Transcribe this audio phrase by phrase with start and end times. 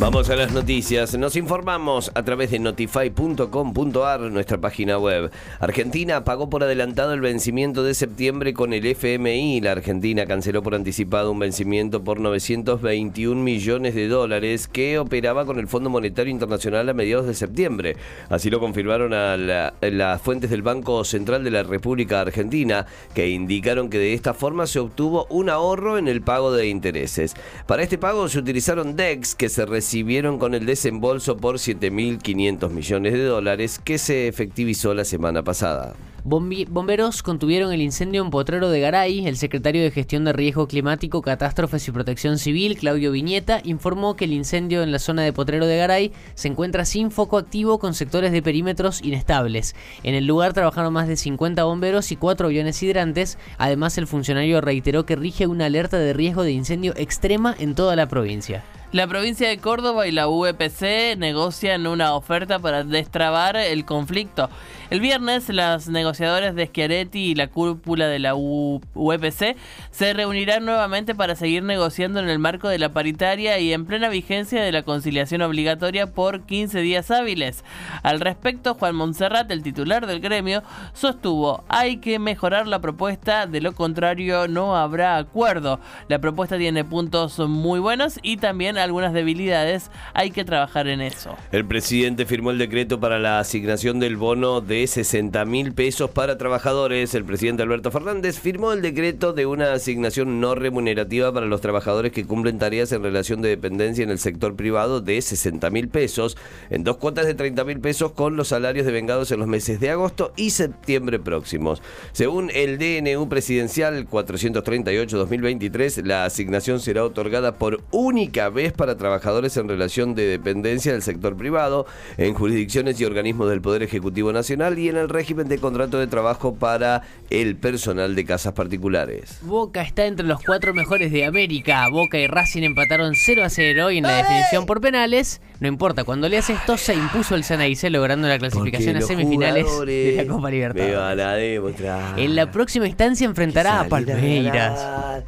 [0.00, 1.18] Vamos a las noticias.
[1.18, 5.32] Nos informamos a través de notify.com.ar, nuestra página web.
[5.58, 9.60] Argentina pagó por adelantado el vencimiento de septiembre con el FMI.
[9.60, 15.58] La Argentina canceló por anticipado un vencimiento por 921 millones de dólares que operaba con
[15.58, 17.96] el Fondo Monetario Internacional a mediados de septiembre.
[18.28, 23.98] Así lo confirmaron las fuentes del Banco Central de la República Argentina, que indicaron que
[23.98, 27.34] de esta forma se obtuvo un ahorro en el pago de intereses.
[27.66, 33.14] Para este pago se utilizaron DEX que se recibieron con el desembolso por 7.500 millones
[33.14, 35.94] de dólares que se efectivizó la semana pasada.
[36.24, 39.26] Bomberos contuvieron el incendio en Potrero de Garay.
[39.26, 44.26] El secretario de Gestión de Riesgo Climático, Catástrofes y Protección Civil, Claudio Viñeta, informó que
[44.26, 47.94] el incendio en la zona de Potrero de Garay se encuentra sin foco activo con
[47.94, 49.74] sectores de perímetros inestables.
[50.02, 53.38] En el lugar trabajaron más de 50 bomberos y cuatro aviones hidrantes.
[53.56, 57.96] Además, el funcionario reiteró que rige una alerta de riesgo de incendio extrema en toda
[57.96, 58.62] la provincia.
[58.90, 64.48] La provincia de Córdoba y la UEPC negocian una oferta para destrabar el conflicto.
[64.90, 69.54] El viernes, las negociadoras de Schiaretti y la cúpula de la UEPC
[69.90, 74.08] se reunirán nuevamente para seguir negociando en el marco de la paritaria y en plena
[74.08, 77.66] vigencia de la conciliación obligatoria por 15 días hábiles.
[78.02, 80.62] Al respecto, Juan Monserrat, el titular del gremio,
[80.94, 85.80] sostuvo, hay que mejorar la propuesta, de lo contrario no habrá acuerdo.
[86.08, 91.36] La propuesta tiene puntos muy buenos y también algunas debilidades, hay que trabajar en eso.
[91.52, 96.38] El presidente firmó el decreto para la asignación del bono de 60 mil pesos para
[96.38, 97.14] trabajadores.
[97.14, 102.12] El presidente Alberto Fernández firmó el decreto de una asignación no remunerativa para los trabajadores
[102.12, 106.36] que cumplen tareas en relación de dependencia en el sector privado de 60 mil pesos,
[106.70, 109.90] en dos cuotas de 30 mil pesos con los salarios devengados en los meses de
[109.90, 111.82] agosto y septiembre próximos.
[112.12, 119.68] Según el DNU presidencial 438-2023, la asignación será otorgada por única vez para trabajadores en
[119.68, 121.86] relación de dependencia del sector privado,
[122.16, 126.08] en jurisdicciones y organismos del Poder Ejecutivo Nacional y en el régimen de contrato de
[126.08, 129.38] trabajo para el personal de casas particulares.
[129.42, 131.88] Boca está entre los cuatro mejores de América.
[131.88, 136.04] Boca y Racing empataron 0 a 0 y en la definición por penales, no importa,
[136.04, 140.26] cuando le hace esto se impuso el Sanaíce logrando la clasificación a semifinales de la
[140.26, 141.76] Copa Libertadores.
[142.16, 145.24] En la próxima instancia enfrentará a Palmeiras.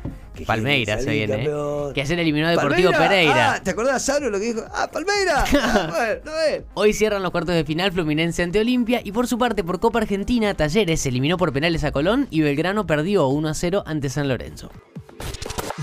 [0.47, 1.45] Palmeiras se viene.
[1.45, 1.51] ¿eh?
[1.95, 3.55] Que ayer eliminó a Deportivo Pereira.
[3.55, 4.63] Ah, ¿Te acordás, Saro, lo que dijo?
[4.73, 5.51] ¡Ah, Palmeiras!
[6.75, 10.01] Hoy cierran los cuartos de final Fluminense ante Olimpia y por su parte por Copa
[10.01, 14.29] Argentina, Talleres eliminó por penales a Colón y Belgrano perdió 1 a 0 ante San
[14.29, 14.71] Lorenzo.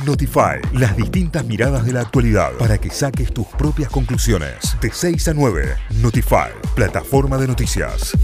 [0.06, 4.78] Notify, las distintas miradas de la actualidad para que saques tus propias conclusiones.
[4.79, 8.16] De 6 a 9, Notify, plataforma de noticias.